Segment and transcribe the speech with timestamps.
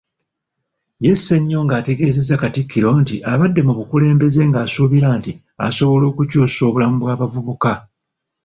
[1.03, 5.31] Ye Ssenyonga ategeezezza Katikkiro nti abadde mu bukulembeze ng'asuubira nti
[5.67, 7.73] asobola okukyusa obulamu bw'abavubuka.